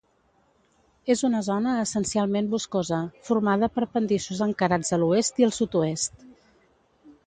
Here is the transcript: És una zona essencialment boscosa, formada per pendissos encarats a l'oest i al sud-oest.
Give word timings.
És 1.15 1.21
una 1.27 1.41
zona 1.47 1.75
essencialment 1.81 2.49
boscosa, 2.55 3.01
formada 3.29 3.71
per 3.77 3.89
pendissos 3.99 4.43
encarats 4.51 4.95
a 4.99 5.03
l'oest 5.05 5.43
i 5.45 5.51
al 5.51 5.59
sud-oest. 5.63 6.31